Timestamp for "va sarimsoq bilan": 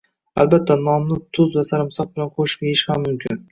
1.59-2.35